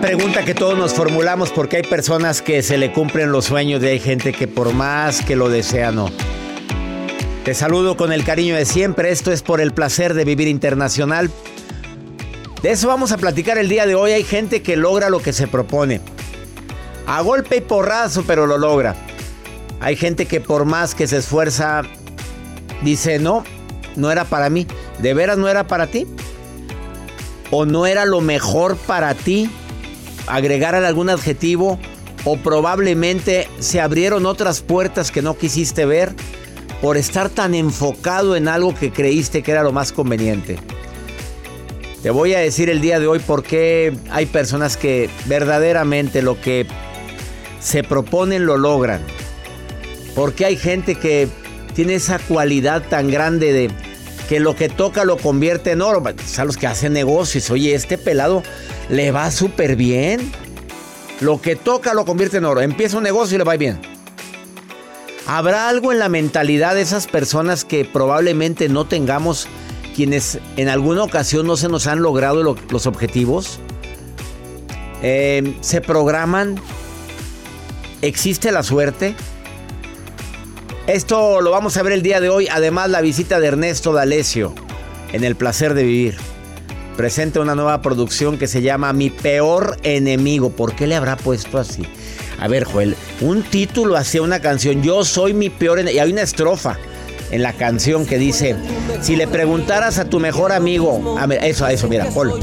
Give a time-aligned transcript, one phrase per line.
[0.00, 3.86] Pregunta que todos nos formulamos porque hay personas que se le cumplen los sueños y
[3.86, 6.10] hay gente que por más que lo desea no.
[7.44, 9.10] Te saludo con el cariño de siempre.
[9.10, 11.30] Esto es por el placer de vivir internacional.
[12.62, 14.12] De eso vamos a platicar el día de hoy.
[14.12, 16.00] Hay gente que logra lo que se propone.
[17.06, 18.96] A golpe y porrazo, pero lo logra.
[19.80, 21.82] Hay gente que por más que se esfuerza,
[22.82, 23.44] dice, no,
[23.96, 24.66] no era para mí.
[24.98, 26.06] ¿De veras no era para ti?
[27.50, 29.50] ¿O no era lo mejor para ti?
[30.30, 31.78] Agregar algún adjetivo
[32.24, 36.14] o probablemente se abrieron otras puertas que no quisiste ver
[36.80, 40.58] por estar tan enfocado en algo que creíste que era lo más conveniente.
[42.02, 46.40] Te voy a decir el día de hoy por qué hay personas que verdaderamente lo
[46.40, 46.66] que
[47.60, 49.02] se proponen lo logran.
[50.14, 51.28] Porque hay gente que
[51.74, 53.70] tiene esa cualidad tan grande de
[54.30, 56.04] que lo que toca lo convierte en oro.
[56.38, 58.44] A los que hacen negocios, oye, este pelado
[58.88, 60.20] le va súper bien.
[61.18, 62.60] Lo que toca lo convierte en oro.
[62.60, 63.80] Empieza un negocio y le va bien.
[65.26, 69.48] ¿Habrá algo en la mentalidad de esas personas que probablemente no tengamos
[69.96, 73.58] quienes en alguna ocasión no se nos han logrado los objetivos?
[75.02, 76.54] Eh, ¿Se programan?
[78.00, 79.16] ¿Existe la suerte?
[80.92, 82.48] Esto lo vamos a ver el día de hoy.
[82.50, 84.52] Además, la visita de Ernesto D'Alessio
[85.12, 86.16] en El Placer de Vivir.
[86.96, 90.50] Presenta una nueva producción que se llama Mi Peor Enemigo.
[90.50, 91.84] ¿Por qué le habrá puesto así?
[92.40, 94.82] A ver, Joel, un título hacia una canción.
[94.82, 95.96] Yo soy mi peor enemigo.
[95.96, 96.76] Y hay una estrofa
[97.30, 98.56] en la canción que dice,
[99.00, 102.40] si le preguntaras a tu mejor amigo, a ver, eso, a eso, mira, Paul.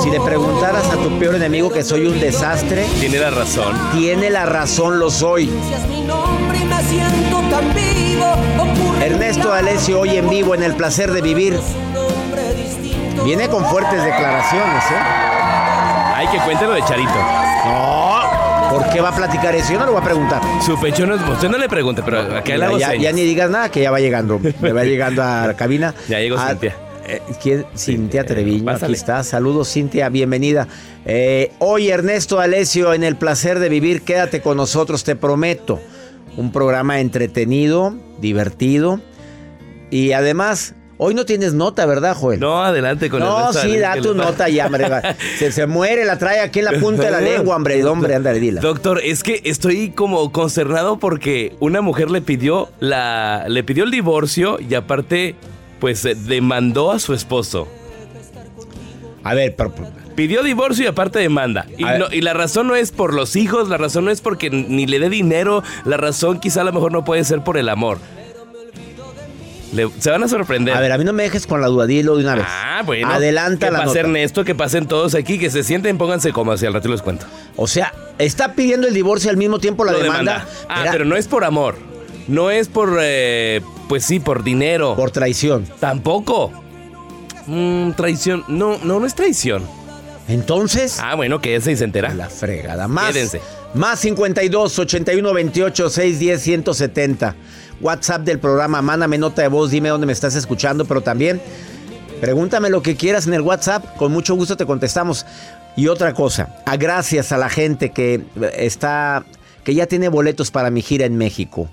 [0.00, 3.74] Si le preguntaras a tu peor enemigo que soy un desastre, tiene la razón.
[3.96, 5.50] Tiene la razón, lo soy.
[9.02, 11.58] Ernesto Alessio hoy en vivo en El Placer de Vivir.
[13.24, 15.28] Viene con fuertes declaraciones, ¿eh?
[16.14, 17.12] Hay que cuéntelo de Charito.
[17.64, 18.07] No,
[18.68, 19.72] ¿por qué va a platicar eso?
[19.72, 20.42] Yo no lo voy a preguntar.
[20.64, 21.28] Su pecho no es.
[21.28, 23.90] Usted no le pregunte, pero acá le hago ya, ya, ni digas nada, que ya
[23.90, 24.40] va llegando.
[24.60, 25.94] Me va llegando a la cabina.
[26.08, 26.76] Ya llegó a, Cintia.
[27.06, 27.66] Eh, ¿quién?
[27.76, 29.24] Cintia Treviño, aquí está.
[29.24, 30.68] Saludos, Cintia, bienvenida.
[31.06, 35.80] Eh, hoy Ernesto Alessio en El Placer de Vivir, quédate con nosotros, te prometo.
[36.36, 39.00] Un programa entretenido, divertido
[39.90, 42.40] y además Hoy no tienes nota, ¿verdad, Joel?
[42.40, 44.88] No, adelante con no, el No, sí, da tu nota ya, hombre.
[45.38, 47.84] se, se, muere, la trae aquí en la punta de la lengua, hombre.
[47.84, 48.60] Hombre, ándale, dila.
[48.60, 53.92] Doctor, es que estoy como consternado porque una mujer le pidió la le pidió el
[53.92, 55.36] divorcio y aparte
[55.78, 57.68] pues demandó a su esposo.
[59.22, 59.72] A ver, pero,
[60.16, 61.66] pidió divorcio y aparte demanda.
[61.76, 64.50] Y, no, y, la razón no es por los hijos, la razón no es porque
[64.50, 67.68] ni le dé dinero, la razón quizá a lo mejor no puede ser por el
[67.68, 67.98] amor.
[69.72, 70.74] Le, se van a sorprender.
[70.74, 72.46] A ver, a mí no me dejes con la duda, dilo de una vez.
[72.48, 73.08] Ah, bueno.
[73.10, 74.00] Adelanta que la pase nota.
[74.00, 77.26] Ernesto, que pasen todos aquí, que se sienten, pónganse como así, al rato les cuento.
[77.56, 80.32] O sea, está pidiendo el divorcio al mismo tiempo la Lo demanda.
[80.44, 80.48] demanda.
[80.68, 81.76] Ah, pero no es por amor.
[82.28, 84.94] No es por, eh, pues sí, por dinero.
[84.96, 85.66] Por traición.
[85.80, 86.52] Tampoco.
[87.46, 88.44] Mm, traición.
[88.48, 89.62] No, no, no es traición.
[90.28, 90.98] Entonces.
[91.02, 92.12] Ah, bueno, quédense y se entera.
[92.14, 92.86] La fregada.
[92.88, 93.12] Más.
[93.12, 93.40] Quédense.
[93.74, 97.34] Más 52 81 28 610 170.
[97.80, 98.82] WhatsApp del programa.
[98.82, 99.70] Mándame nota de voz.
[99.70, 100.84] Dime dónde me estás escuchando.
[100.84, 101.40] Pero también
[102.20, 103.96] pregúntame lo que quieras en el WhatsApp.
[103.96, 105.26] Con mucho gusto te contestamos.
[105.76, 106.56] Y otra cosa.
[106.66, 108.22] A gracias a la gente que
[108.56, 109.24] está.
[109.64, 111.68] que ya tiene boletos para mi gira en México.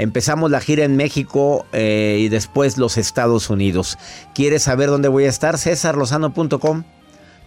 [0.00, 3.98] Empezamos la gira en México eh, y después los Estados Unidos.
[4.34, 5.58] ¿Quieres saber dónde voy a estar?
[5.58, 6.84] cesarlozano.com.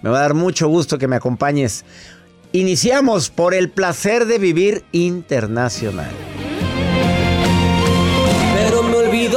[0.03, 1.83] Me va a dar mucho gusto que me acompañes.
[2.51, 6.11] Iniciamos por el placer de vivir internacional.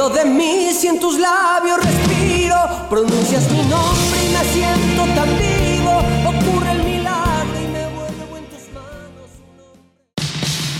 [0.09, 2.55] De mí si en tus labios respiro.
[2.89, 6.01] Pronuncias mi nombre y me siento tan vivo.
[6.25, 9.29] Ocurre el milagro y me vuelvo en tus manos.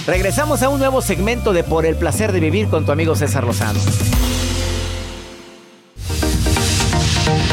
[0.06, 3.44] Regresamos a un nuevo segmento de Por el placer de vivir con tu amigo César
[3.44, 3.80] Lozano.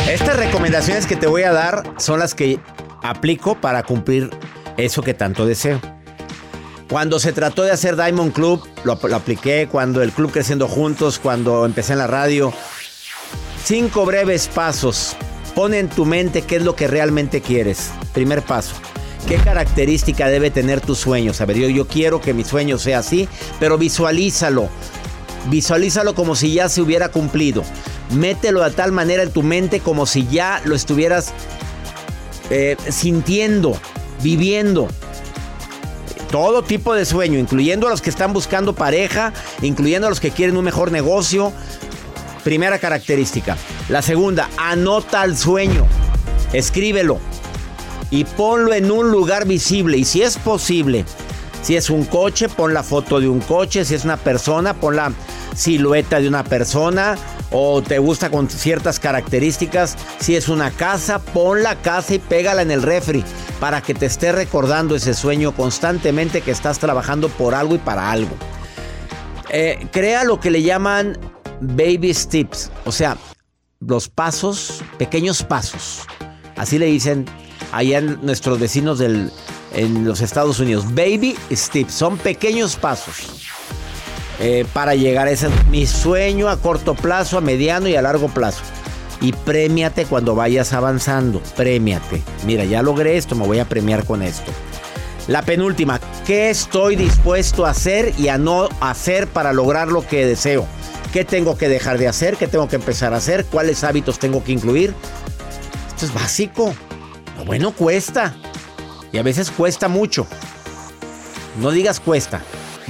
[0.08, 2.60] Estas recomendaciones que te voy a dar son las que
[3.02, 4.30] aplico para cumplir
[4.76, 5.80] eso que tanto deseo.
[6.88, 9.68] Cuando se trató de hacer Diamond Club, lo, apliqué.
[9.70, 12.52] Cuando el club Creciendo Juntos, cuando empecé en la radio.
[13.64, 15.16] Cinco breves pasos.
[15.54, 17.90] Pon en tu mente qué es lo que realmente quieres.
[18.12, 18.74] Primer paso.
[19.26, 21.32] ¿Qué característica debe tener tu sueño?
[21.38, 23.28] A ver, yo, yo quiero que mi sueño sea así,
[23.58, 24.68] pero visualízalo.
[25.48, 27.62] Visualízalo como si ya se hubiera cumplido.
[28.10, 31.32] Mételo de tal manera en tu mente como si ya lo estuvieras
[32.50, 33.78] eh, sintiendo,
[34.22, 34.88] viviendo.
[36.34, 39.32] Todo tipo de sueño, incluyendo a los que están buscando pareja,
[39.62, 41.52] incluyendo a los que quieren un mejor negocio.
[42.42, 43.56] Primera característica.
[43.88, 45.86] La segunda, anota el sueño.
[46.52, 47.20] Escríbelo.
[48.10, 49.96] Y ponlo en un lugar visible.
[49.96, 51.04] Y si es posible,
[51.62, 53.84] si es un coche, pon la foto de un coche.
[53.84, 55.12] Si es una persona, pon la
[55.54, 57.16] silueta de una persona.
[57.56, 59.96] O te gusta con ciertas características.
[60.18, 63.22] Si es una casa, pon la casa y pégala en el refri.
[63.60, 68.10] Para que te esté recordando ese sueño constantemente que estás trabajando por algo y para
[68.10, 68.34] algo.
[69.50, 71.16] Eh, crea lo que le llaman
[71.60, 72.72] baby steps.
[72.86, 73.16] O sea,
[73.78, 76.00] los pasos, pequeños pasos.
[76.56, 77.24] Así le dicen
[77.70, 79.30] allá nuestros vecinos del,
[79.74, 80.92] en los Estados Unidos.
[80.92, 81.94] Baby steps.
[81.94, 83.43] Son pequeños pasos.
[84.40, 88.28] Eh, para llegar a ese mi sueño a corto plazo, a mediano y a largo
[88.28, 88.62] plazo.
[89.20, 91.40] Y premiate cuando vayas avanzando.
[91.56, 92.22] Premiate.
[92.44, 94.50] Mira, ya logré esto, me voy a premiar con esto.
[95.28, 100.26] La penúltima, ¿qué estoy dispuesto a hacer y a no hacer para lograr lo que
[100.26, 100.66] deseo?
[101.14, 102.36] ¿Qué tengo que dejar de hacer?
[102.36, 103.46] ¿Qué tengo que empezar a hacer?
[103.46, 104.92] ¿Cuáles hábitos tengo que incluir?
[105.88, 106.74] Esto es básico.
[107.38, 108.34] Lo bueno cuesta.
[109.12, 110.26] Y a veces cuesta mucho.
[111.60, 112.42] No digas cuesta.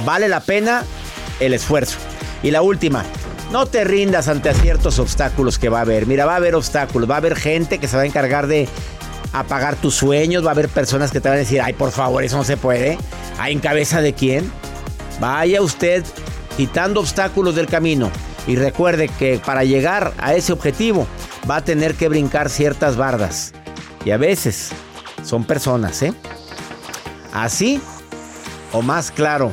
[0.05, 0.85] Vale la pena
[1.41, 1.99] el esfuerzo.
[2.43, 3.05] Y la última,
[3.53, 6.07] no te rindas ante ciertos obstáculos que va a haber.
[6.07, 8.69] Mira, va a haber obstáculos, va a haber gente que se va a encargar de
[9.33, 12.23] apagar tus sueños, va a haber personas que te van a decir, ay, por favor,
[12.23, 12.99] eso no se puede.
[13.39, 14.51] ¿Ay, en cabeza de quién?
[15.21, 16.05] Vaya usted
[16.57, 18.11] quitando obstáculos del camino.
[18.47, 21.07] Y recuerde que para llegar a ese objetivo
[21.49, 23.53] va a tener que brincar ciertas bardas.
[24.05, 24.71] Y a veces
[25.25, 26.13] son personas, ¿eh?
[27.33, 27.81] Así
[28.73, 29.53] o más claro.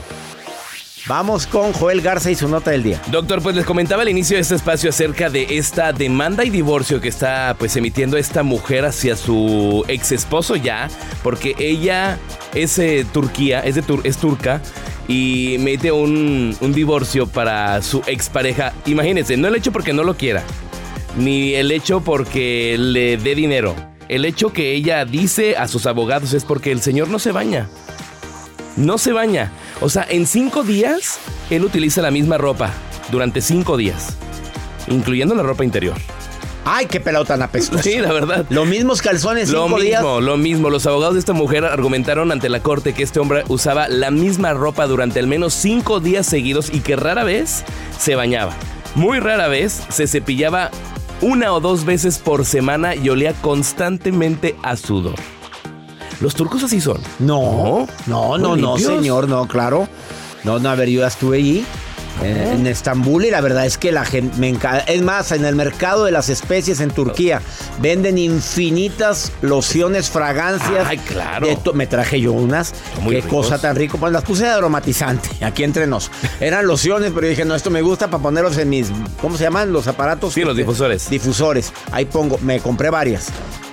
[1.07, 3.01] Vamos con Joel Garza y su nota del día.
[3.07, 7.01] Doctor, pues les comentaba al inicio de este espacio acerca de esta demanda y divorcio
[7.01, 10.89] que está pues emitiendo esta mujer hacia su ex esposo ya,
[11.23, 12.19] porque ella
[12.53, 14.61] es eh, Turquía, es, de tur es turca
[15.07, 18.73] y mete un, un divorcio para su expareja.
[18.85, 20.43] Imagínense, no el hecho porque no lo quiera,
[21.17, 23.75] ni el hecho porque le dé dinero.
[24.07, 27.69] El hecho que ella dice a sus abogados es porque el señor no se baña.
[28.77, 29.51] No se baña.
[29.81, 31.19] O sea, en cinco días
[31.49, 32.71] él utiliza la misma ropa.
[33.11, 34.15] Durante cinco días.
[34.87, 35.95] Incluyendo la ropa interior.
[36.63, 37.81] Ay, qué pelado tan apestoso.
[37.81, 38.45] Sí, la verdad.
[38.49, 40.03] Los mismos calzones Lo cinco mismo, días.
[40.23, 40.69] lo mismo.
[40.69, 44.53] Los abogados de esta mujer argumentaron ante la corte que este hombre usaba la misma
[44.53, 47.63] ropa durante al menos cinco días seguidos y que rara vez
[47.99, 48.53] se bañaba.
[48.93, 50.69] Muy rara vez se cepillaba
[51.21, 55.15] una o dos veces por semana y olía constantemente a sudor.
[56.21, 56.99] Los turcos así son.
[57.19, 58.81] No, no, no, no, limpios.
[58.83, 59.87] señor, no, claro.
[60.43, 61.65] No, no, a ver, yo ya estuve allí.
[62.23, 64.79] eh, En Estambul y la verdad es que la gente me encanta.
[64.83, 67.41] Es más, en el mercado de las especies en Turquía
[67.79, 70.85] venden infinitas lociones, fragancias.
[70.87, 71.47] Ay, claro.
[71.73, 72.73] me traje yo unas.
[73.01, 73.45] Muy Qué ricos.
[73.47, 73.97] cosa tan rico.
[73.97, 76.11] Pues las puse de aromatizante, aquí entre nos.
[76.39, 78.91] Eran lociones, pero dije, no, esto me gusta para ponerlos en mis.
[79.21, 79.71] ¿Cómo se llaman?
[79.73, 80.33] Los aparatos.
[80.33, 81.09] Sí, los difusores.
[81.09, 81.71] Difusores.
[81.91, 83.27] Ahí pongo, me compré varias.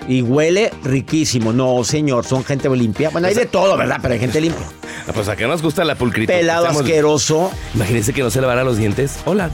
[0.08, 1.52] Y huele riquísimo.
[1.52, 3.10] No, señor, son gente limpia.
[3.10, 3.98] Bueno, hay de todo, ¿verdad?
[4.02, 4.66] Pero hay gente limpia.
[5.06, 6.26] Ah, Pues acá nos gusta la pulcritud.
[6.32, 7.50] Pelado Estamos- asqueroso.
[7.74, 9.16] Imagínense que no se lavara los dientes.
[9.24, 9.48] Hola.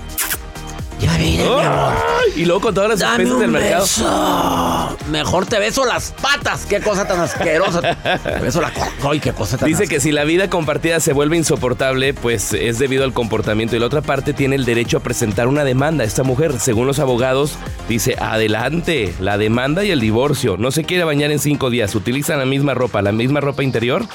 [1.04, 1.94] Ya viene, mi amor.
[1.94, 3.82] Ay, Y luego con todas las Dame especies del mercado.
[3.82, 4.96] beso.
[5.10, 6.64] Mejor te beso las patas.
[6.66, 7.80] Qué cosa tan asquerosa.
[7.80, 8.90] Te beso la cola.
[9.10, 12.78] Ay, qué cosa tan Dice que si la vida compartida se vuelve insoportable, pues es
[12.78, 16.04] debido al comportamiento y la otra parte tiene el derecho a presentar una demanda.
[16.04, 17.52] Esta mujer, según los abogados,
[17.88, 20.56] dice, adelante, la demanda y el divorcio.
[20.56, 24.06] No se quiere bañar en cinco días, utilizan la misma ropa, la misma ropa interior.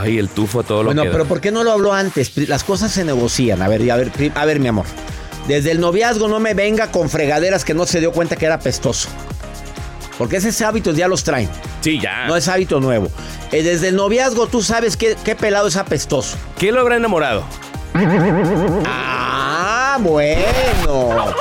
[0.00, 2.32] Ay, el tufo, todo lo Bueno, que pero ¿por qué no lo habló antes?
[2.48, 3.60] Las cosas se negocian.
[3.62, 4.86] A ver, a ver, a ver, mi amor.
[5.46, 8.58] Desde el noviazgo no me venga con fregaderas que no se dio cuenta que era
[8.60, 9.08] pestoso.
[10.18, 11.48] Porque esos hábitos ya los traen.
[11.80, 12.26] Sí, ya.
[12.26, 13.08] No es hábito nuevo.
[13.50, 16.36] Eh, desde el noviazgo tú sabes qué, qué pelado es apestoso.
[16.58, 17.44] ¿Qué lo habrá enamorado?
[18.86, 21.34] Ah, bueno.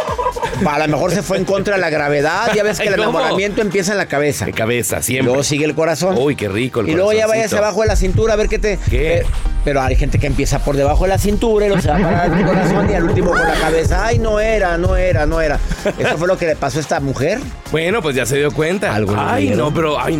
[0.67, 2.51] A lo mejor se fue en contra de la gravedad.
[2.55, 3.03] Ya ves que el ¿Cómo?
[3.09, 4.45] enamoramiento empieza en la cabeza.
[4.45, 5.25] De cabeza, siempre.
[5.27, 6.15] luego sigue el corazón.
[6.17, 8.59] Uy, qué rico el y luego ya vayas abajo de la cintura a ver qué
[8.59, 8.77] te.
[8.89, 9.17] ¿Qué?
[9.19, 9.25] eh,
[9.63, 12.25] pero hay gente que empieza por debajo de la cintura y luego se va para
[12.25, 14.05] el corazón y al último con la cabeza.
[14.05, 15.59] Ay, no era, no era, no era.
[15.99, 17.39] Eso fue lo que le pasó a esta mujer.
[17.71, 18.93] Bueno, pues ya se dio cuenta.
[18.95, 19.59] Algo Ay, dieron.
[19.59, 20.19] no, pero ay,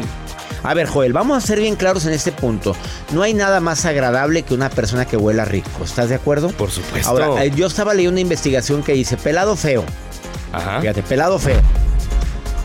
[0.64, 2.76] A ver, Joel, vamos a ser bien claros en este punto.
[3.14, 5.84] No hay nada más agradable que una persona que huela rico.
[5.84, 6.50] ¿Estás de acuerdo?
[6.50, 7.10] por supuesto.
[7.10, 9.84] Ahora, eh, yo estaba leyendo una investigación que dice pelado feo.
[10.52, 10.82] Ajá.
[10.82, 11.60] Fíjate, pelado feo.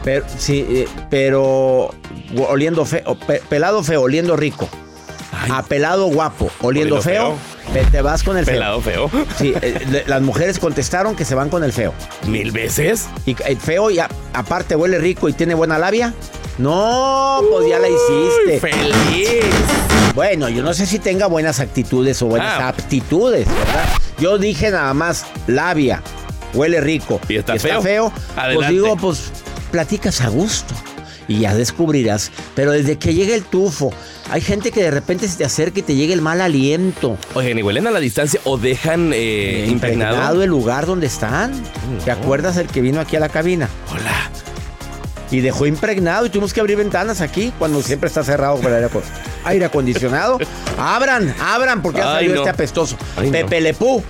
[0.05, 1.91] Pero, sí, eh, pero
[2.49, 3.19] oliendo feo.
[3.27, 4.69] pe- pelado feo, oliendo rico.
[5.33, 7.35] Ay, A pelado guapo, oliendo, Oliendo feo,
[7.73, 9.09] Te, te vas con el pelado feo.
[9.09, 9.27] feo.
[9.39, 11.93] Sí, eh, le- las mujeres contestaron que se van con el feo.
[12.27, 13.07] ¿Mil veces?
[13.27, 16.15] Y el feo, y a- aparte huele rico y tiene buena labia.
[16.59, 18.61] No, pues ya la hiciste.
[18.61, 19.45] ¡Feliz!
[20.15, 22.69] Bueno, yo no sé si tenga buenas actitudes o buenas Ah.
[22.69, 23.85] aptitudes, ¿verdad?
[24.19, 26.03] Yo dije nada más labia,
[26.57, 27.21] huele rico.
[27.29, 28.13] ¿Y está feo?
[28.55, 29.31] Pues digo, pues
[29.71, 30.75] platicas a gusto
[31.29, 32.31] y ya descubrirás.
[32.55, 33.93] Pero desde que llega el tufo,
[34.31, 37.17] hay gente que de repente se te acerca y te llega el mal aliento.
[37.35, 40.43] Oigan, ¿y huelen a la distancia o dejan eh, impregnado?
[40.43, 41.53] el lugar donde están.
[42.05, 43.69] ¿Te acuerdas el que vino aquí a la cabina?
[43.91, 44.31] Hola.
[45.31, 48.89] Y dejó impregnado y tuvimos que abrir ventanas aquí cuando siempre está cerrado el aire,
[49.45, 50.39] aire acondicionado.
[50.79, 52.41] Abran, abran porque ha salido no.
[52.43, 52.97] este apestoso.
[53.17, 53.33] Ay, no.
[53.33, 54.05] Pepe Lepú.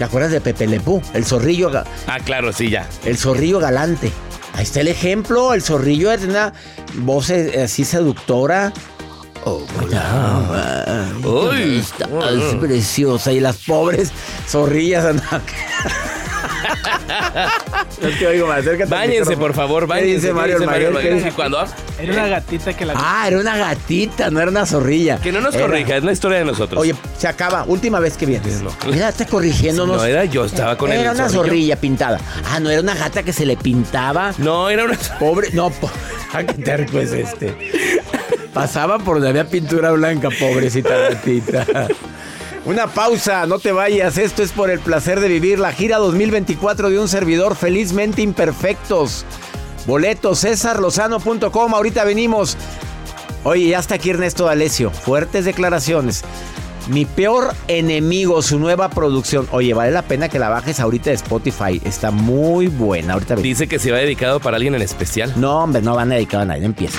[0.00, 1.02] ¿Te acuerdas de Pepe Lepú?
[1.12, 1.70] El zorrillo,
[2.06, 2.88] Ah, claro, sí, ya.
[3.04, 4.10] el zorrillo galante.
[4.54, 5.52] Ahí está el ejemplo.
[5.52, 6.54] El zorrillo es una
[6.94, 8.72] voz eh, así seductora.
[9.44, 11.06] Oh, hola.
[11.22, 11.80] Uy.
[11.80, 13.30] Estás preciosa.
[13.30, 14.10] Y las pobres
[14.48, 15.42] zorrillas andan.
[18.02, 18.58] No te oigo más.
[18.60, 20.14] Acércate al Báñense, por favor, ¿Qué báñense.
[20.14, 20.88] dice ¿Qué Mario dice Mayor?
[20.88, 21.14] ¿Qué Mayor?
[21.14, 21.28] dice?
[21.28, 21.64] Que cuando-
[21.98, 22.94] Era una gatita que la...
[22.96, 25.18] Ah, era una gatita, no era una zorrilla.
[25.18, 26.80] Que no nos Era- corrija, es la historia de nosotros.
[26.80, 27.64] Oye, se acaba.
[27.66, 28.62] Última vez que vienes.
[28.62, 28.70] No.
[28.90, 29.96] Mira, está corrigiéndonos.
[29.98, 31.42] no era yo, estaba con era el una zorrillo.
[31.44, 32.20] zorrilla pintada.
[32.50, 34.32] Ah, no, era una gata que se le pintaba.
[34.38, 34.96] No, era una...
[35.18, 35.90] Pobre, no, po-
[36.32, 37.54] ah, qué terco es este.
[38.54, 41.66] Pasaba por donde había pintura blanca, pobrecita gatita.
[42.66, 44.18] Una pausa, no te vayas.
[44.18, 49.24] Esto es por el placer de vivir la gira 2024 de un servidor felizmente imperfectos.
[49.86, 51.74] Boletos cesarlozano.com.
[51.74, 52.56] Ahorita venimos.
[53.44, 54.90] Oye, ya está aquí Ernesto D'Alessio.
[54.90, 56.22] Fuertes declaraciones.
[56.88, 59.48] Mi peor enemigo, su nueva producción.
[59.52, 61.80] Oye, vale la pena que la bajes ahorita de Spotify.
[61.84, 63.14] Está muy buena.
[63.14, 63.58] Ahorita venimos.
[63.58, 65.32] Dice que se va dedicado para alguien en especial.
[65.36, 66.66] No, hombre, no van a dedicar a nadie.
[66.66, 66.98] Empieza.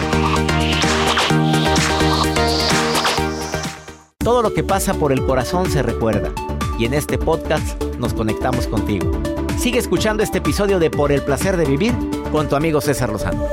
[4.31, 6.31] Todo lo que pasa por el corazón se recuerda.
[6.79, 9.11] Y en este podcast nos conectamos contigo.
[9.59, 11.93] Sigue escuchando este episodio de Por el placer de vivir
[12.31, 13.45] con tu amigo César Lozano.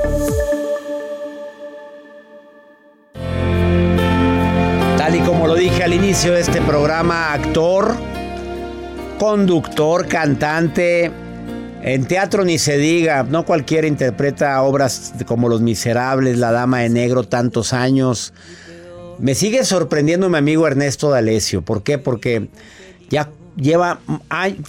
[4.97, 7.93] Tal y como lo dije al inicio de este programa, actor,
[9.19, 11.11] conductor, cantante,
[11.81, 16.89] en teatro ni se diga, no cualquiera interpreta obras como Los Miserables, La Dama de
[16.89, 18.31] Negro, tantos años.
[19.19, 21.61] Me sigue sorprendiendo mi amigo Ernesto D'Alessio.
[21.61, 21.97] ¿Por qué?
[21.97, 22.47] Porque
[23.09, 23.99] ya lleva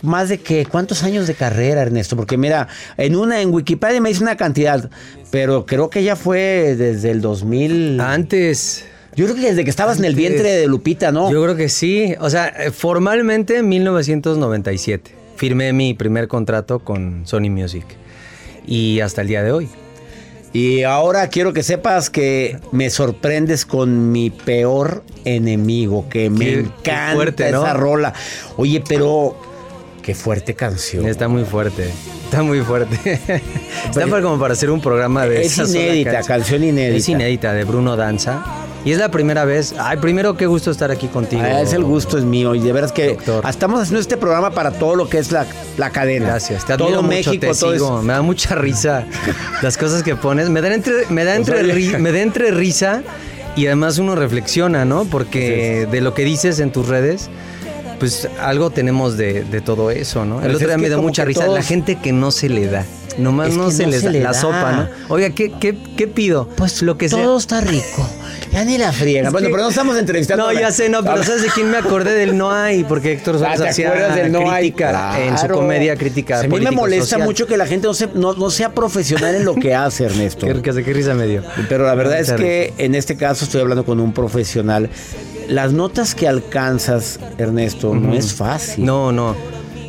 [0.03, 2.17] más de que cuántos años de carrera, Ernesto.
[2.17, 4.91] Porque mira, en una en Wikipedia me dice una cantidad,
[5.31, 8.01] pero creo que ya fue desde el 2000.
[8.01, 8.85] Antes.
[9.17, 11.31] Yo creo que desde que estabas en el vientre de Lupita, ¿no?
[11.31, 12.15] Yo creo que sí.
[12.21, 17.85] O sea, eh, formalmente en 1997 firmé mi primer contrato con Sony Music.
[18.67, 19.69] Y hasta el día de hoy.
[20.53, 26.55] Y ahora quiero que sepas que me sorprendes con mi peor enemigo, que me Qué-
[26.61, 27.63] encanta fuerte, ¿no?
[27.63, 28.13] esa rola.
[28.57, 29.37] Oye, pero
[30.03, 31.07] qué fuerte canción.
[31.07, 31.91] Está muy fuerte.
[32.25, 32.97] Está muy fuerte.
[33.89, 36.97] Está para, como para hacer un programa de Es esa inédita, canción inédita.
[36.97, 38.45] Es inédita, de Bruno Danza.
[38.85, 39.75] Y es la primera vez.
[39.79, 41.43] Ay, primero, qué gusto estar aquí contigo.
[41.45, 43.45] Ah, es el gusto es mío y de veras que Doctor.
[43.49, 45.45] estamos haciendo este programa para todo lo que es la,
[45.77, 46.29] la cadena.
[46.29, 48.03] Gracias, te todo mucho, México, te todo es- sigo.
[48.03, 49.05] Me da mucha risa
[49.63, 50.49] las cosas que pones.
[50.49, 51.75] Me da entre, me da entre, oye.
[51.75, 53.03] ri- me da entre risa
[53.55, 55.05] y además uno reflexiona, ¿no?
[55.05, 57.29] Porque de lo que dices en tus redes,
[57.99, 60.37] pues algo tenemos de, de todo eso, ¿no?
[60.37, 62.67] El Pues otro día me da mucha risa todos- la gente que no se le
[62.69, 62.87] da.
[63.19, 64.41] Nomás Es no que se no les se da le la da.
[64.41, 64.89] sopa, ¿no?
[65.15, 66.49] Oiga, ¿qué, qué, qué pido?
[66.57, 67.23] Pues lo que sea.
[67.23, 68.09] Todo está rico.
[68.53, 69.29] Ya ni la friega.
[69.29, 70.53] Es bueno, que- pero no estamos entrevistando.
[70.53, 72.83] No, ya sé, no, pero ¿sabes de quién me acordé del No Hay?
[72.83, 74.73] Porque Héctor Ah, Suárez ¿te hacía del no hay?
[74.73, 75.55] crítica en su Claro.
[75.55, 77.23] comedia crítica A mí me molesta social.
[77.29, 80.47] mucho que la gente no, se- no, no sea profesional en lo que hace, Ernesto.
[80.53, 81.45] Qué, qué, qué risa me dio.
[81.69, 84.91] Pero la verdad es da que en este caso estoy hablando con un profesional.
[85.47, 88.85] Las notas que alcanzas, Ernesto, no es fácil.
[88.85, 89.37] No, no.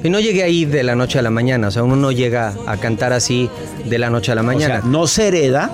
[0.03, 1.67] Y no llegué ahí de la noche a la mañana.
[1.67, 3.49] O sea, uno no llega a cantar así
[3.85, 4.81] de la noche a la O sea, mañana.
[4.85, 5.69] no se hereda.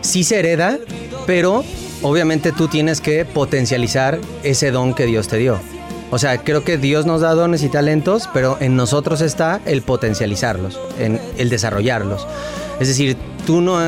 [0.00, 0.78] Sí se hereda,
[1.26, 1.64] pero
[2.02, 5.58] obviamente tú tienes que potencializar ese don que Dios te dio.
[6.10, 9.82] O sea, creo que Dios nos da dones y talentos, pero en nosotros está el
[9.82, 12.26] potencializarlos, en el desarrollarlos.
[12.80, 13.78] Es decir, tú no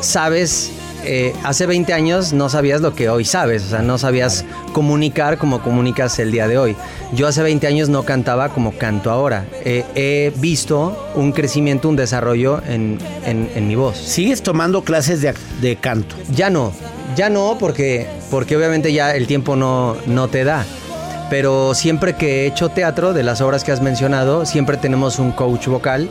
[0.00, 0.70] sabes
[1.04, 5.36] eh, hace 20 años no sabías lo que hoy sabes, o sea, no sabías comunicar
[5.36, 6.76] como comunicas el día de hoy.
[7.12, 9.46] Yo hace 20 años no cantaba como canto ahora.
[9.64, 12.98] Eh, he visto un crecimiento, un desarrollo en,
[13.66, 13.98] mi voz.
[13.98, 16.14] ¿Sigues tomando clases de, canto?
[16.34, 16.72] Ya no,
[17.16, 20.64] ya no, porque, porque obviamente ya el tiempo no, no te da.
[21.30, 25.32] Pero siempre que he hecho teatro, de las obras que has mencionado, siempre tenemos un
[25.32, 26.08] coach vocal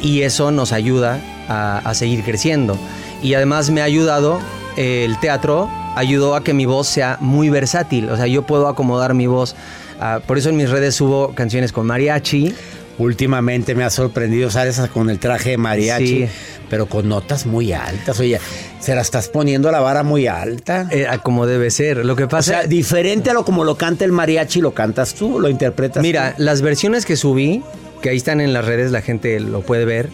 [0.00, 2.78] y eso nos ayuda a, a seguir creciendo
[3.22, 4.40] y además me ha ayudado
[4.76, 8.68] eh, el teatro ayudó a que mi voz sea muy versátil, o sea, yo puedo
[8.68, 9.56] acomodar mi voz.
[10.00, 12.54] Ah, por eso en mis redes subo canciones con mariachi.
[12.98, 14.80] Últimamente me ha sorprendido, ¿sabes?
[14.92, 16.28] Con el traje de mariachi,
[16.70, 18.18] pero con notas muy altas.
[18.20, 18.40] Oye,
[18.78, 20.88] se la estás poniendo la vara muy alta.
[20.90, 22.04] Eh, como debe ser.
[22.04, 22.38] Lo que pasa.
[22.38, 26.02] O sea, diferente a lo como lo canta el mariachi, lo cantas tú, lo interpretas.
[26.02, 27.62] Mira, las versiones que subí,
[28.02, 30.10] que ahí están en las redes, la gente lo puede ver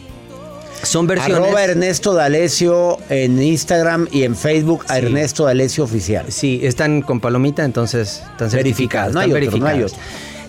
[0.84, 1.38] son versiones.
[1.38, 6.26] Arroba Ernesto D'Alessio en Instagram y en Facebook a Ernesto D'Alessio Oficial.
[6.30, 9.12] Sí, están con palomita, entonces están verificadas.
[9.12, 9.94] No hay, verificadas.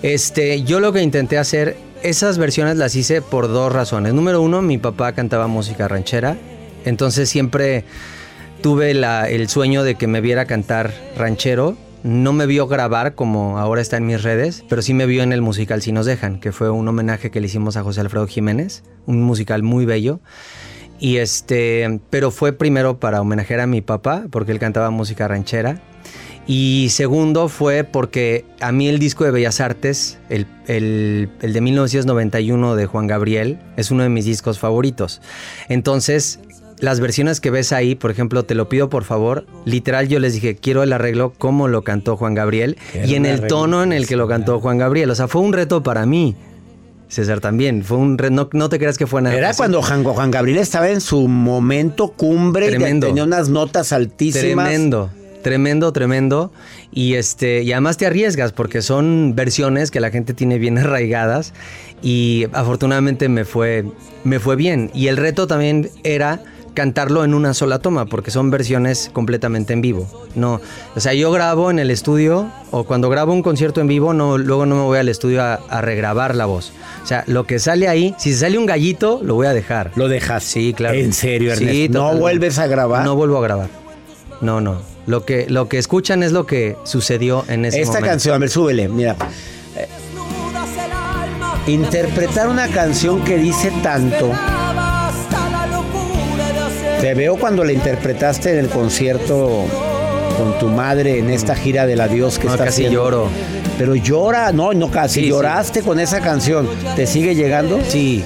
[0.02, 4.14] Este, yo lo que intenté hacer, esas versiones las hice por dos razones.
[4.14, 6.38] Número uno, mi papá cantaba música ranchera,
[6.86, 7.84] entonces siempre
[8.62, 13.82] tuve el sueño de que me viera cantar ranchero no me vio grabar como ahora
[13.82, 16.52] está en mis redes, pero sí me vio en el musical Si nos dejan, que
[16.52, 20.20] fue un homenaje que le hicimos a José Alfredo Jiménez, un musical muy bello.
[21.00, 25.82] Y este, pero fue primero para homenajear a mi papá, porque él cantaba música ranchera.
[26.48, 31.62] Y segundo fue porque a mí el disco de Bellas Artes, el, el, el, de
[31.62, 35.22] 1991 de Juan Gabriel, es uno de mis discos favoritos.
[35.70, 36.40] Entonces,
[36.80, 40.34] las versiones que ves ahí, por ejemplo, te lo pido por favor, literal yo les
[40.34, 44.08] dije, quiero el arreglo como lo cantó Juan Gabriel y en el tono en el
[44.08, 45.10] que lo cantó Juan Gabriel.
[45.10, 46.36] O sea, fue un reto para mí.
[47.08, 49.36] César también, fue un reto, no, te creas que fue nada.
[49.36, 53.08] Era cuando Juan, Gabriel estaba en su momento cumbre tremendo.
[53.08, 54.66] tenía unas notas altísimas.
[54.66, 55.12] Tremendo,
[55.44, 56.52] tremendo, tremendo.
[56.92, 61.54] Y este, y además te arriesgas porque son versiones que la gente tiene bien arraigadas.
[62.02, 63.86] Y afortunadamente me fue,
[64.24, 64.92] me fue bien.
[64.94, 66.42] Y el reto también era
[66.76, 70.08] cantarlo en una sola toma, porque son versiones completamente en vivo.
[70.36, 70.62] No,
[70.96, 74.38] o sea, yo grabo en el estudio o cuando grabo un concierto en vivo, no,
[74.38, 76.72] luego no me voy al estudio a, regrabar la voz.
[77.04, 79.92] O sea, lo que sale ahí, si sale un gallito, lo voy a dejar.
[79.96, 80.44] ¿Lo dejas?
[80.44, 80.96] Sí, claro.
[80.96, 81.98] ¿En serio, Ernesto?
[81.98, 83.04] ¿No vuelves a grabar?
[83.04, 83.70] No vuelvo a grabar.
[84.42, 84.82] No, no.
[85.08, 88.50] Lo que, lo que escuchan es lo que sucedió en ese Esta canción, a ver,
[88.50, 89.16] súbele, mira.
[91.68, 94.32] interpretar una canción que dice tanto
[97.02, 99.66] te veo cuando la interpretaste en el concierto
[100.38, 103.30] con tu madre en esta gira del adiós que no, está casi lloro.
[103.78, 106.68] Pero llora, no, no casi lloraste con esa canción.
[106.96, 107.80] ¿Te sigue llegando?
[107.88, 108.24] Sí,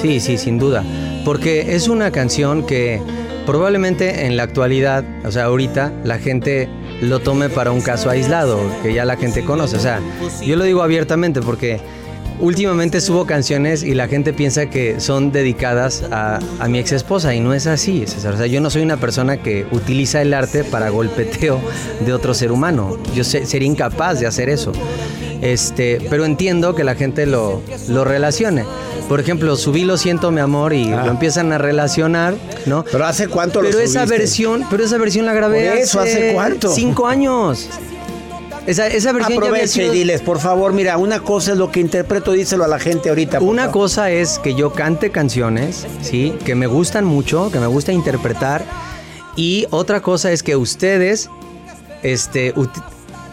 [0.00, 0.84] sí, sí, sin duda.
[1.24, 3.00] Porque es una canción que
[3.46, 6.68] probablemente en la actualidad, o sea, ahorita la gente
[7.00, 9.76] lo tome para un caso aislado, que ya la gente conoce.
[9.76, 10.00] O sea,
[10.44, 11.80] yo lo digo abiertamente porque
[12.40, 17.40] últimamente subo canciones y la gente piensa que son dedicadas a, mi ex esposa y
[17.40, 18.34] no es así, César.
[18.34, 21.60] O sea, yo no soy una persona que utiliza el arte para golpeteo
[22.04, 22.96] de otro ser humano.
[23.14, 24.72] Yo sería incapaz de hacer eso.
[25.42, 28.64] Este, pero entiendo que la gente lo, lo relacione.
[29.08, 31.06] Por ejemplo, subí Lo siento mi amor y lo ah.
[31.06, 32.34] empiezan a relacionar,
[32.66, 32.84] ¿no?
[32.90, 36.72] Pero hace cuánto lo Pero esa versión, pero esa versión la grabé eso, hace, cuánto?
[36.72, 37.68] Cinco años.
[38.66, 42.32] Esa, esa versión Aproveche y diles, por favor, mira, una cosa es lo que interpreto,
[42.32, 43.40] díselo a la gente ahorita.
[43.40, 46.34] Una cosa es que yo cante canciones, ¿sí?
[46.44, 48.64] Que me gustan mucho, que me gusta interpretar.
[49.36, 51.30] Y otra cosa es que ustedes,
[52.02, 52.54] este,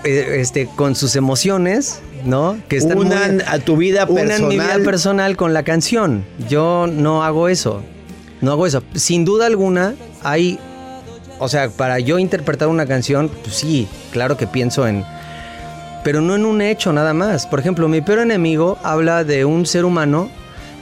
[0.04, 2.60] eh, este, con sus emociones, ¿no?
[2.68, 4.38] Que están unan a tu vida personal.
[4.38, 6.26] Unan mi vida personal con la canción.
[6.48, 7.82] Yo no hago eso.
[8.42, 8.84] No hago eso.
[8.94, 10.60] Sin duda alguna, hay.
[11.40, 15.04] O sea, para yo interpretar una canción, pues sí, claro que pienso en
[16.04, 17.48] pero no en un hecho nada más.
[17.48, 20.30] Por ejemplo, mi peor enemigo habla de un ser humano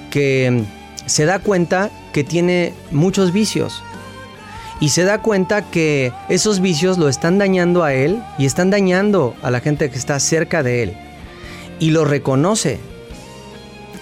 [0.09, 0.63] que
[1.05, 3.81] se da cuenta que tiene muchos vicios
[4.79, 9.35] y se da cuenta que esos vicios lo están dañando a él y están dañando
[9.41, 10.97] a la gente que está cerca de él
[11.79, 12.79] y lo reconoce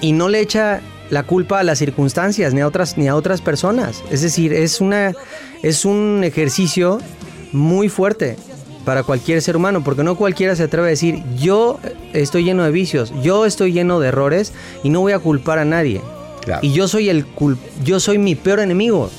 [0.02, 3.42] y no le echa la culpa a las circunstancias ni a otras ni a otras
[3.42, 4.04] personas.
[4.10, 5.14] Es decir, es una
[5.64, 7.00] es un ejercicio
[7.52, 8.38] muy fuerte
[8.86, 11.80] para cualquier ser humano, porque no cualquiera se atreve a decir, yo
[12.14, 15.66] estoy lleno de vicios, yo estoy lleno de errores y no voy a culpar a
[15.66, 16.02] nadie.
[16.62, 17.26] Y yo soy el
[17.84, 19.12] yo soy mi peor enemigo.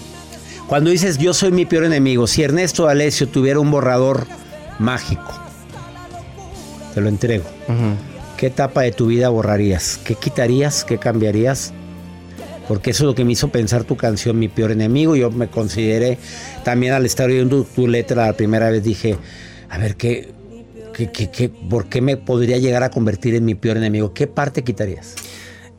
[0.67, 4.27] Cuando dices yo soy mi peor enemigo, si Ernesto Alessio tuviera un borrador
[4.79, 5.33] mágico,
[6.95, 7.45] te lo entrego.
[8.37, 10.01] ¿Qué etapa de tu vida borrarías?
[10.03, 10.85] ¿Qué quitarías?
[10.85, 11.73] ¿Qué cambiarías?
[12.67, 15.17] Porque eso es lo que me hizo pensar tu canción, Mi Peor Enemigo.
[15.17, 16.19] Yo me consideré,
[16.65, 19.19] también al estar oyendo tu letra la primera vez, dije,
[19.71, 20.33] a ver, ¿qué,
[20.93, 24.13] qué, qué, por qué me podría llegar a convertir en mi peor enemigo?
[24.13, 25.15] ¿Qué parte quitarías?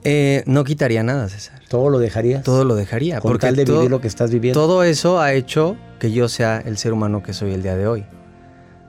[0.04, 1.62] Eh, no quitaría nada, César.
[1.70, 2.44] ¿Todo lo dejarías?
[2.44, 3.20] Todo lo dejaría.
[3.20, 4.60] Con tal de vivir lo que estás viviendo.
[4.60, 7.86] Todo eso ha hecho que yo sea el ser humano que soy el día de
[7.86, 8.06] hoy.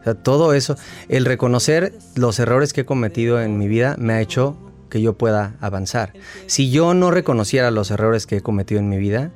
[0.01, 0.77] O sea, todo eso,
[1.09, 4.57] el reconocer los errores que he cometido en mi vida me ha hecho
[4.89, 6.13] que yo pueda avanzar.
[6.47, 9.31] Si yo no reconociera los errores que he cometido en mi vida,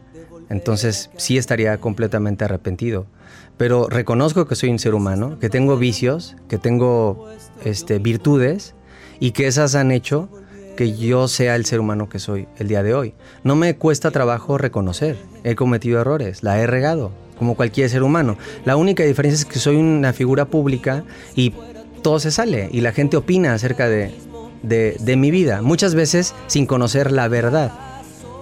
[0.49, 3.07] entonces sí estaría completamente arrepentido.
[3.57, 7.29] Pero reconozco que soy un ser humano, que tengo vicios, que tengo
[7.65, 8.75] este, virtudes
[9.19, 10.29] y que esas han hecho
[10.77, 13.15] que yo sea el ser humano que soy el día de hoy.
[13.43, 18.37] No me cuesta trabajo reconocer, he cometido errores, la he regado, como cualquier ser humano.
[18.65, 21.55] La única diferencia es que soy una figura pública y
[22.03, 24.15] todo se sale y la gente opina acerca de,
[25.17, 27.73] mi vida, muchas veces sin conocer la verdad,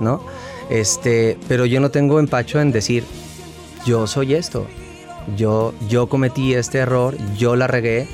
[0.01, 0.27] ¿no?
[0.71, 3.05] Este, pero yo no tengo empacho en decir,
[3.87, 4.67] yo soy esto,
[5.37, 8.07] yo, yo cometí este error, yo la regué,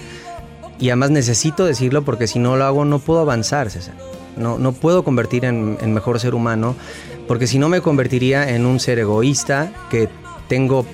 [0.78, 3.94] y además necesito decirlo porque si no lo hago no puedo avanzar, César.
[4.36, 6.74] No, no puedo convertir en, en mejor ser humano
[7.30, 10.08] porque si no me convertiría en un ser egoísta que
[10.48, 10.84] tengo,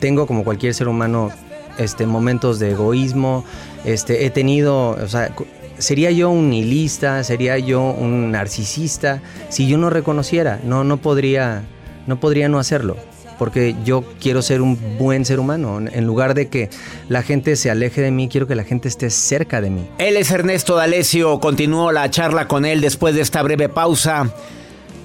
[0.00, 1.30] tengo como cualquier ser humano
[1.78, 3.44] este, momentos de egoísmo.
[3.84, 5.32] Este, he tenido, o sea,
[5.78, 11.62] sería yo un nihilista, sería yo un narcisista si yo no reconociera, no, no podría,
[12.08, 12.96] no podría no hacerlo
[13.38, 15.78] porque yo quiero ser un buen ser humano.
[15.90, 16.70] En lugar de que
[17.08, 19.86] la gente se aleje de mí, quiero que la gente esté cerca de mí.
[19.98, 21.40] Él es Ernesto D'Alessio.
[21.40, 24.30] Continúo la charla con él después de esta breve pausa.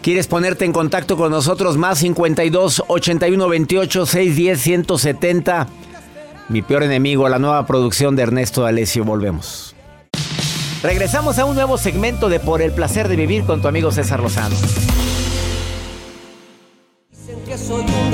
[0.02, 1.78] ¿Quieres ponerte en contacto con nosotros?
[1.78, 5.68] Más 52 81 28 610 170.
[6.50, 9.06] Mi peor enemigo, la nueva producción de Ernesto D'Alessio.
[9.06, 9.76] Volvemos.
[10.82, 14.20] Regresamos a un nuevo segmento de Por el placer de vivir con tu amigo César
[14.20, 14.56] Lozano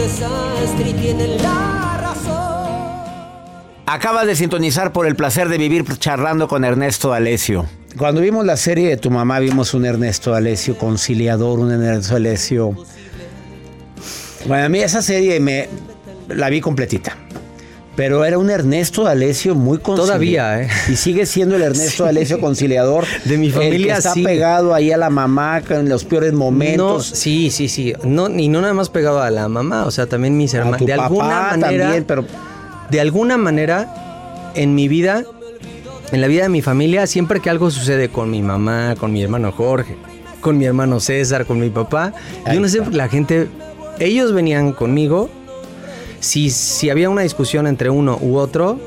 [0.07, 2.67] desastre y tienen la razón.
[3.85, 7.65] Acabas de sintonizar por el placer de vivir charlando con Ernesto Alesio.
[7.97, 12.75] Cuando vimos la serie de tu mamá, vimos un Ernesto Alesio conciliador, un Ernesto Alesio.
[14.47, 15.67] Bueno, a mí esa serie me
[16.29, 17.17] la vi completita.
[17.97, 20.05] Pero era un Ernesto D'Alessio muy conciliador.
[20.05, 20.69] Todavía, ¿eh?
[20.87, 23.05] Y sigue siendo el Ernesto D'Alessio conciliador.
[23.25, 27.07] De mi familia, el que está pegado ahí a la mamá en los peores momentos.
[27.07, 27.93] sí, sí, sí.
[28.03, 30.85] No, y no nada más pegado a la mamá, o sea, también mis hermanos.
[30.85, 31.83] De alguna manera.
[31.85, 32.23] También, pero...
[32.91, 35.23] De alguna manera, en mi vida,
[36.11, 39.23] en la vida de mi familia, siempre que algo sucede con mi mamá, con mi
[39.23, 39.97] hermano Jorge,
[40.39, 42.13] con mi hermano César, con mi papá,
[42.53, 43.47] yo no sé, la gente,
[43.99, 45.31] ellos venían conmigo
[46.19, 48.79] si, si había una discusión entre uno u otro,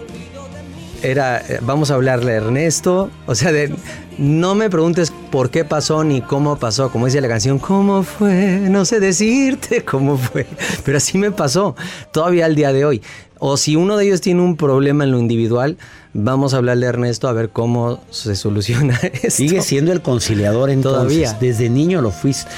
[1.03, 3.73] era, eh, vamos a hablarle a Ernesto, o sea, de,
[4.19, 8.61] no me preguntes por qué pasó ni cómo pasó, como dice la canción, ¿cómo fue?
[8.69, 10.47] No sé decirte cómo fue,
[10.85, 11.75] pero así me pasó,
[12.13, 13.03] todavía al día de hoy.
[13.43, 15.79] O si uno de ellos tiene un problema en lo individual,
[16.13, 19.31] vamos a hablarle a Ernesto a ver cómo se soluciona esto.
[19.31, 21.17] Sigue siendo el conciliador entonces.
[21.17, 21.39] Todavía.
[21.41, 22.51] Desde niño lo fuiste.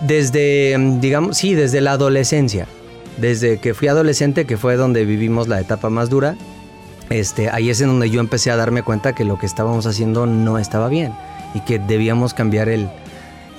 [0.00, 2.66] Desde, digamos, sí, desde la adolescencia
[3.20, 6.36] desde que fui adolescente, que fue donde vivimos la etapa más dura,
[7.10, 10.26] este, ahí es en donde yo empecé a darme cuenta que lo que estábamos haciendo
[10.26, 11.12] no estaba bien
[11.54, 12.88] y que debíamos cambiar el,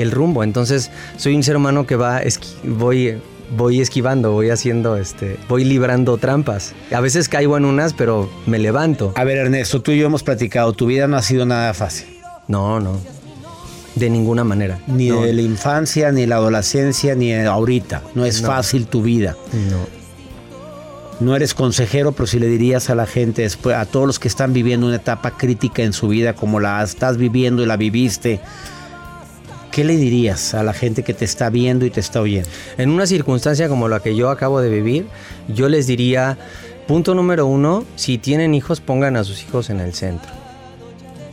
[0.10, 0.44] rumbo.
[0.44, 2.22] Entonces, soy un ser humano que va,
[2.64, 3.22] voy,
[3.56, 6.74] voy esquivando, voy haciendo, este, voy librando trampas.
[6.92, 9.14] A veces caigo en unas, pero me levanto.
[9.16, 12.08] A ver, Ernesto, tú y yo hemos platicado, tu vida no ha sido nada fácil.
[12.48, 13.00] No, no.
[13.96, 14.80] De ninguna manera.
[14.88, 18.02] Ni de la infancia, ni la adolescencia, ni ahorita.
[18.16, 19.36] No es fácil tu vida.
[19.70, 20.02] No.
[21.20, 24.28] No eres consejero, pero si le dirías a la gente, después, a todos los que
[24.28, 28.40] están viviendo una etapa crítica en su vida, como la estás viviendo y la viviste,
[29.72, 32.50] ¿qué le dirías a la gente que te está viendo y te está oyendo?
[32.80, 35.06] En una circunstancia como la que yo acabo de vivir,
[35.48, 36.40] yo les diría,
[36.88, 40.41] punto número uno, si tienen hijos, pongan a sus hijos en el centro.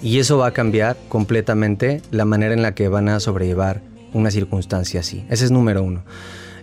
[0.03, 3.83] Y eso va a cambiar completamente la manera en la que van a sobrellevar
[4.13, 5.25] una circunstancia así.
[5.29, 6.05] Ese es número uno.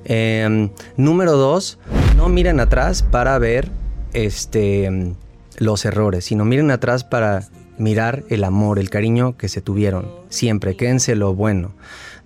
[0.05, 1.79] Em, número dos,
[2.15, 3.69] no miren atrás para ver
[4.13, 5.13] este,
[5.57, 10.07] los errores, sino miren atrás para mirar el amor, el cariño que se tuvieron.
[10.29, 11.73] Siempre, quédense lo bueno.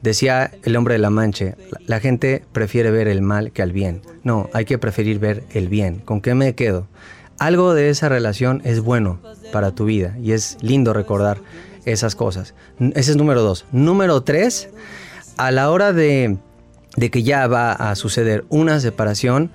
[0.01, 4.01] Decía el hombre de la mancha, la gente prefiere ver el mal que al bien.
[4.23, 5.99] No, hay que preferir ver el bien.
[5.99, 6.87] ¿Con qué me quedo?
[7.39, 9.19] Algo de esa relación es bueno
[9.51, 11.39] para tu vida y es lindo recordar
[11.85, 12.53] esas cosas.
[12.79, 13.65] Ese es número dos.
[13.71, 14.69] Número tres,
[15.37, 16.37] a la hora de,
[17.11, 19.51] que ya va a suceder una separación,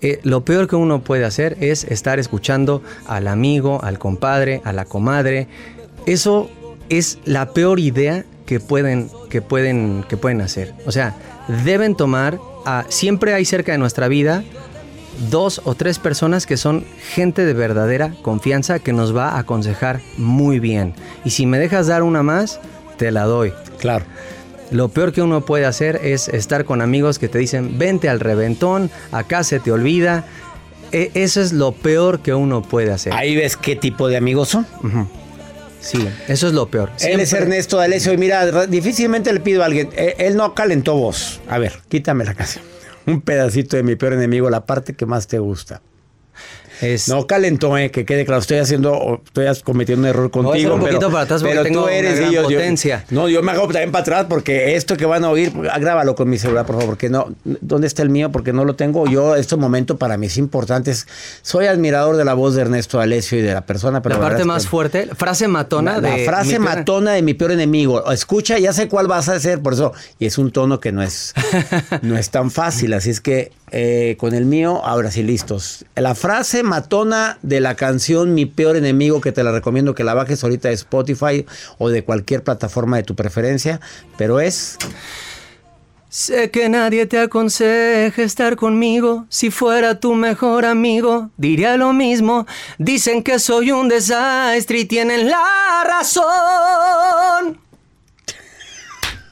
[0.00, 4.72] eh, lo peor que uno puede hacer es estar escuchando al amigo, al compadre, a
[4.72, 5.48] la comadre.
[6.06, 6.48] Eso
[6.88, 10.74] es la peor idea que pueden, que pueden, que pueden hacer.
[10.86, 11.16] O sea,
[11.64, 14.44] deben tomar, a, siempre hay cerca de nuestra vida
[15.30, 20.00] dos o tres personas que son gente de verdadera confianza que nos va a aconsejar
[20.16, 20.94] muy bien.
[21.24, 22.60] Y si me dejas dar una más,
[22.96, 23.52] te la doy.
[23.78, 24.04] Claro.
[24.70, 28.20] Lo peor que uno puede hacer es estar con amigos que te dicen, vente al
[28.20, 30.24] reventón, acá se te olvida.
[30.92, 33.12] E, eso es lo peor que uno puede hacer.
[33.12, 34.66] Ahí ves qué tipo de amigos son.
[35.80, 36.90] Sí, eso es lo peor.
[37.00, 39.90] Él es Ernesto D'Alessio y mira, difícilmente le pido a alguien.
[39.96, 41.40] Eh, él no calentó voz.
[41.48, 42.64] A ver, quítame la canción.
[43.06, 45.80] Un pedacito de mi peor enemigo, la parte que más te gusta.
[47.08, 48.40] No calentó, eh, que quede claro.
[48.40, 50.74] Estoy haciendo, estoy cometiendo un error contigo.
[50.74, 53.04] un poquito pero, para atrás porque tengo tú eres una gran potencia.
[53.10, 56.28] no, yo me hago también para atrás porque esto que van a oír, grábalo con
[56.28, 58.30] mi celular, por favor, porque no, ¿dónde está el mío?
[58.30, 59.06] Porque no lo tengo.
[59.06, 60.94] Yo, este momento para mí es importante.
[61.42, 64.44] Soy admirador de la voz de Ernesto Alessio y de la persona, pero la parte
[64.44, 66.18] más fuerte, frase matona la, de.
[66.18, 68.10] La frase matona de mi peor enemigo.
[68.12, 69.92] Escucha, ya sé cuál vas a hacer, por eso.
[70.18, 71.34] Y es un tono que no es,
[72.02, 72.92] no es tan fácil.
[72.94, 75.84] Así es que eh, con el mío, ahora sí, listos.
[75.94, 80.14] La frase matona de la canción Mi peor enemigo, que te la recomiendo que la
[80.14, 81.44] bajes ahorita de Spotify
[81.78, 83.80] o de cualquier plataforma de tu preferencia,
[84.16, 84.78] pero es...
[86.08, 89.26] Sé que nadie te aconseja estar conmigo.
[89.28, 92.46] Si fuera tu mejor amigo, diría lo mismo.
[92.78, 97.65] Dicen que soy un desastre y tienen la razón.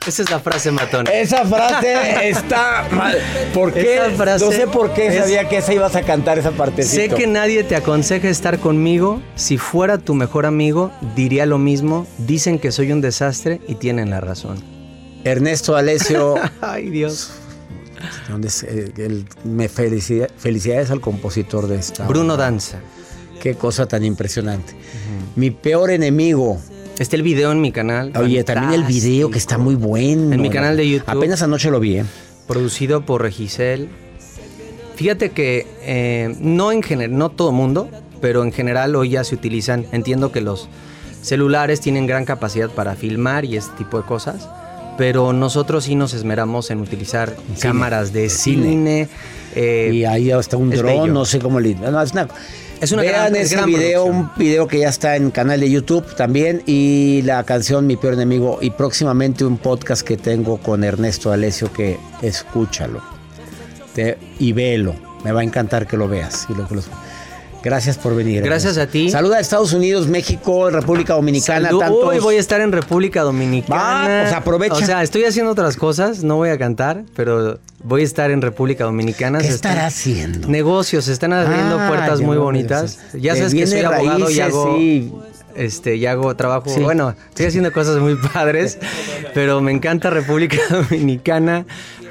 [0.07, 1.11] Esa es la frase matona.
[1.11, 3.17] Esa frase está mal.
[3.53, 4.01] ¿Por qué?
[4.41, 6.95] no sé por qué sabía que esa ibas a cantar esa partecita.
[6.95, 9.23] Sé que nadie te aconseja estar conmigo.
[9.35, 12.07] Si fuera tu mejor amigo, diría lo mismo.
[12.19, 14.63] Dicen que soy un desastre y tienen la razón.
[15.25, 16.35] Ernesto Alessio.
[16.61, 17.33] Ay, Dios.
[18.67, 22.07] Eh, me felicidades al compositor de esta.
[22.07, 22.81] Bruno Danza.
[23.41, 24.75] Qué cosa tan impresionante.
[25.37, 26.59] Mi peor enemigo.
[26.99, 28.13] Está el video en mi canal.
[28.17, 30.33] Oye, también el video que está muy bueno.
[30.33, 31.09] En mi canal de YouTube.
[31.11, 31.99] Apenas anoche lo vi.
[31.99, 32.05] ¿eh?
[32.47, 33.89] Producido por Regisel.
[34.95, 37.89] Fíjate que eh, no en general, no todo mundo,
[38.21, 39.87] pero en general hoy ya se utilizan.
[39.91, 40.69] Entiendo que los
[41.21, 44.49] celulares tienen gran capacidad para filmar y este tipo de cosas.
[44.97, 49.09] Pero nosotros sí nos esmeramos en utilizar cámaras de cine.
[49.57, 51.75] Eh, y ahí está un dron, no sé cómo le.
[51.75, 52.29] No, es una,
[52.85, 54.31] es una Vean gran, ese gran video, producción.
[54.35, 58.15] un video que ya está en canal de YouTube también y la canción Mi peor
[58.15, 63.03] enemigo y próximamente un podcast que tengo con Ernesto Alessio que escúchalo
[63.95, 64.95] Te- y véelo.
[65.25, 66.47] Me va a encantar que lo veas.
[66.51, 66.89] Y lo que los-
[67.65, 68.43] Gracias por venir.
[68.43, 69.11] Gracias a ti.
[69.11, 71.69] Saluda a Estados Unidos, México, República Dominicana.
[71.69, 71.81] Salud.
[71.81, 73.83] tantos- Hoy voy a estar en República Dominicana.
[73.83, 74.75] Va, pues aprovecha.
[74.75, 78.43] O sea, estoy haciendo otras cosas, no voy a cantar, pero voy a estar en
[78.43, 79.39] República Dominicana.
[79.39, 80.47] ¿Qué estará haciendo?
[80.49, 82.99] Negocios, se están abriendo Ah, puertas ya muy bonitas.
[83.15, 85.13] Ya sabes que soy abogado y hago, sí.
[85.57, 86.69] este, y hago trabajo.
[86.69, 86.81] Sí.
[86.81, 88.79] Bueno, estoy haciendo cosas muy padres,
[89.33, 91.65] pero me encanta República Dominicana,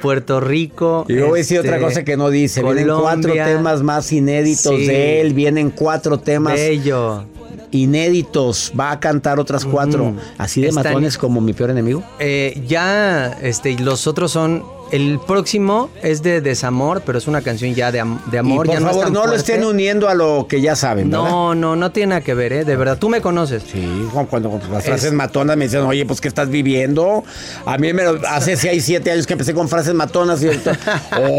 [0.03, 1.05] Puerto Rico.
[1.07, 2.61] Y yo voy a decir este, otra cosa que no dice.
[2.61, 4.85] Vienen cuatro temas más inéditos Sí.
[4.85, 5.33] de él.
[5.33, 7.23] Vienen cuatro temas Bello.
[7.71, 8.71] inéditos.
[8.79, 10.13] Va a cantar otras cuatro.
[10.37, 12.03] Así de Están- matones como mi peor enemigo.
[12.19, 14.63] Eh, ya, este, los otros son.
[14.93, 18.65] El próximo es de desamor, pero es una canción ya de, am- de amor.
[18.67, 21.25] y por ya favor, no, lo estén uniendo a lo que ya saben, ¿verdad?
[21.29, 22.63] No, no, no tiene nada que ver, ¿eh?
[22.63, 23.63] De verdad, tú me conoces.
[23.63, 27.23] Sí, Juan, cuando con las frases Es- matonas me dicen, oye, pues, ¿qué estás viviendo?
[27.65, 30.49] A mí me lo- hace 6, 7 años que empecé con frases matonas y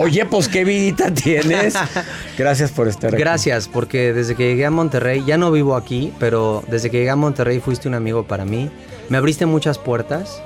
[0.01, 1.75] oye, pues, ¿qué vidita tienes?
[2.37, 3.23] Gracias por estar aquí.
[3.23, 7.11] Gracias, porque desde que llegué a Monterrey, ya no vivo aquí, pero desde que llegué
[7.11, 8.69] a Monterrey fuiste un amigo para mí.
[9.09, 10.43] Me abriste muchas puertas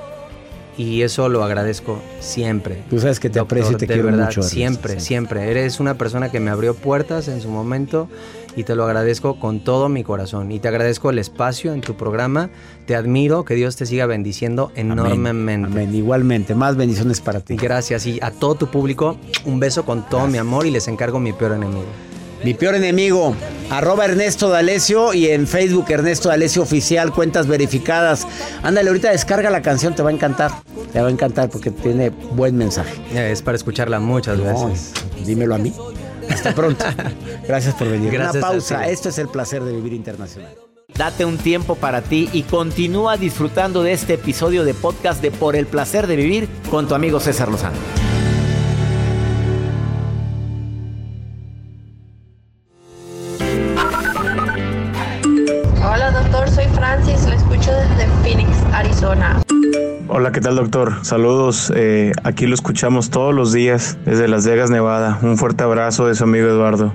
[0.77, 2.83] y eso lo agradezco siempre.
[2.89, 4.43] Tú sabes que te aprecio y te de quiero verdad, mucho.
[4.43, 5.07] Siempre, sí.
[5.07, 5.49] siempre.
[5.51, 8.07] Eres una persona que me abrió puertas en su momento
[8.55, 10.51] y te lo agradezco con todo mi corazón.
[10.51, 12.49] Y te agradezco el espacio en tu programa.
[12.85, 15.67] Te admiro, que Dios te siga bendiciendo enormemente.
[15.67, 15.95] Amén.
[15.95, 17.55] Igualmente, más bendiciones para ti.
[17.55, 21.19] Gracias y a todo tu público un beso con todo mi amor y les encargo
[21.19, 22.08] mi peor enemigo.
[22.43, 23.35] Mi peor enemigo,
[23.69, 28.25] arroba Ernesto D'Alessio y en Facebook Ernesto D'Alessio Oficial, cuentas verificadas.
[28.63, 30.51] Ándale, ahorita descarga la canción, te va a encantar.
[30.93, 32.93] Te va a encantar porque tiene buen mensaje.
[33.13, 34.93] Es para escucharla muchas No, veces.
[35.25, 35.73] dímelo a mí.
[36.29, 36.85] Hasta pronto.
[37.47, 38.11] Gracias por venir.
[38.11, 38.87] Gracias Una pausa.
[38.87, 40.55] Esto es el placer de vivir internacional.
[40.95, 45.55] Date un tiempo para ti y continúa disfrutando de este episodio de podcast de Por
[45.55, 47.77] el placer de vivir con tu amigo César Lozano.
[60.29, 60.93] Hola, ¿qué tal doctor?
[61.01, 65.17] Saludos, eh, aquí lo escuchamos todos los días desde Las Vegas, Nevada.
[65.23, 66.93] Un fuerte abrazo de su amigo Eduardo.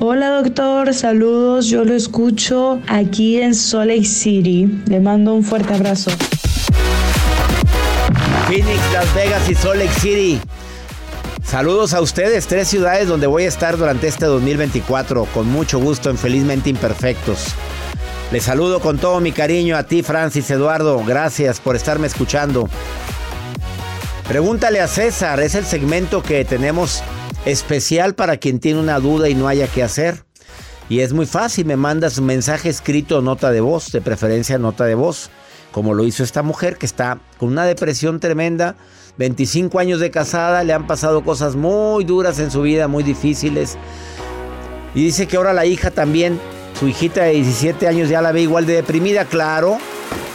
[0.00, 4.82] Hola doctor, saludos, yo lo escucho aquí en Salt Lake City.
[4.88, 6.10] Le mando un fuerte abrazo.
[8.48, 10.40] Phoenix, Las Vegas y Salt Lake City.
[11.44, 16.10] Saludos a ustedes, tres ciudades donde voy a estar durante este 2024 con mucho gusto
[16.10, 17.54] en Felizmente Imperfectos.
[18.32, 21.02] Les saludo con todo mi cariño a ti, Francis Eduardo.
[21.04, 22.68] Gracias por estarme escuchando.
[24.26, 27.04] Pregúntale a César, es el segmento que tenemos
[27.44, 30.24] especial para quien tiene una duda y no haya qué hacer.
[30.88, 34.84] Y es muy fácil, me mandas un mensaje escrito nota de voz, de preferencia nota
[34.84, 35.30] de voz,
[35.70, 38.74] como lo hizo esta mujer que está con una depresión tremenda,
[39.18, 43.78] 25 años de casada, le han pasado cosas muy duras en su vida, muy difíciles.
[44.96, 46.40] Y dice que ahora la hija también
[46.78, 49.78] su hijita de 17 años ya la ve igual de deprimida, claro.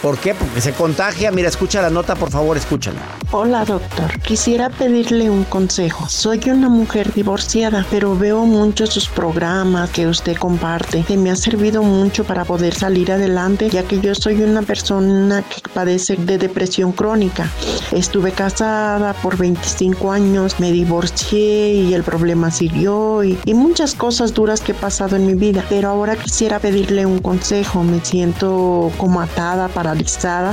[0.02, 0.34] ¿Por qué?
[0.34, 1.30] Porque se contagia.
[1.30, 3.00] Mira, escucha la nota, por favor, escúchala.
[3.30, 4.20] Hola, doctor.
[4.22, 6.08] Quisiera pedirle un consejo.
[6.08, 11.36] Soy una mujer divorciada, pero veo mucho sus programas que usted comparte, que me ha
[11.36, 16.36] servido mucho para poder salir adelante, ya que yo soy una persona que padece de
[16.36, 17.48] depresión crónica.
[17.92, 24.34] Estuve casada por 25 años, me divorcié y el problema siguió y, y muchas cosas
[24.34, 25.64] duras que he pasado en mi vida.
[25.68, 27.84] Pero ahora quisiera pedirle un consejo.
[27.84, 29.68] Me siento como atada,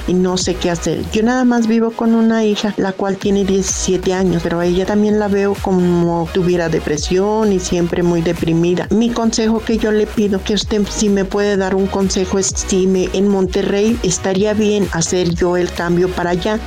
[0.08, 1.04] y no sé qué hacer.
[1.12, 4.86] Yo nada más vivo con una hija, la cual tiene 17 años, pero a ella
[4.86, 8.88] también la veo como tuviera depresión y siempre muy deprimida.
[8.89, 12.47] Mi consejo que yo le pido, que usted si me puede dar un consejo, es
[12.47, 16.60] si me, en Monterrey estaría bien hacer yo el cambio para allá.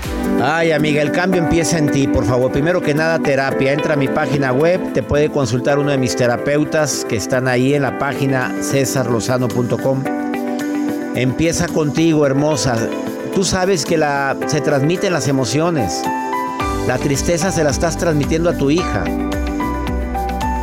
[0.42, 2.50] Ay, amiga, el cambio empieza en ti, por favor.
[2.50, 3.72] Primero que nada, terapia.
[3.72, 7.74] Entra a mi página web, te puede consultar uno de mis terapeutas que están ahí
[7.74, 10.31] en la página cesarlozano.com.
[11.14, 12.88] Empieza contigo, hermosa.
[13.34, 14.02] Tú sabes que
[14.46, 16.02] se transmiten las emociones.
[16.86, 19.04] La tristeza se la estás transmitiendo a tu hija.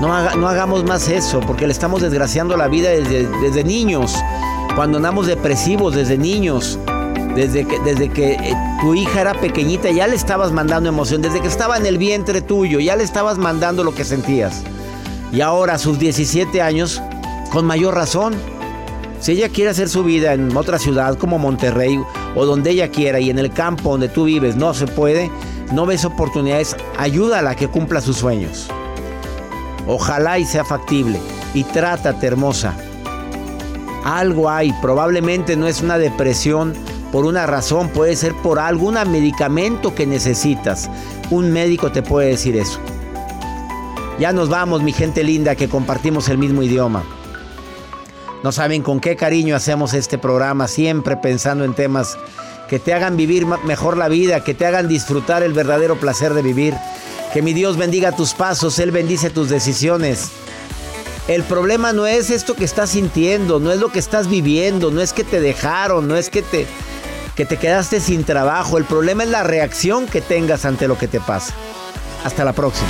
[0.01, 4.15] No, no hagamos más eso, porque le estamos desgraciando la vida desde, desde niños.
[4.75, 6.79] Cuando andamos depresivos desde niños.
[7.35, 11.21] Desde que, desde que eh, tu hija era pequeñita ya le estabas mandando emoción.
[11.21, 14.63] Desde que estaba en el vientre tuyo ya le estabas mandando lo que sentías.
[15.31, 17.03] Y ahora a sus 17 años,
[17.51, 18.33] con mayor razón.
[19.19, 21.99] Si ella quiere hacer su vida en otra ciudad como Monterrey
[22.35, 25.29] o donde ella quiera y en el campo donde tú vives no se puede,
[25.73, 28.67] no ves oportunidades, ayúdala a que cumpla sus sueños.
[29.87, 31.19] Ojalá y sea factible.
[31.53, 32.75] Y trátate, hermosa.
[34.05, 36.73] Algo hay, probablemente no es una depresión
[37.11, 40.89] por una razón, puede ser por algún medicamento que necesitas.
[41.29, 42.79] Un médico te puede decir eso.
[44.19, 47.03] Ya nos vamos, mi gente linda, que compartimos el mismo idioma.
[48.43, 52.17] No saben con qué cariño hacemos este programa, siempre pensando en temas
[52.69, 56.41] que te hagan vivir mejor la vida, que te hagan disfrutar el verdadero placer de
[56.41, 56.75] vivir.
[57.33, 60.29] Que mi Dios bendiga tus pasos, Él bendice tus decisiones.
[61.27, 65.01] El problema no es esto que estás sintiendo, no es lo que estás viviendo, no
[65.01, 66.65] es que te dejaron, no es que te,
[67.35, 68.77] que te quedaste sin trabajo.
[68.77, 71.53] El problema es la reacción que tengas ante lo que te pasa.
[72.23, 72.89] Hasta la próxima.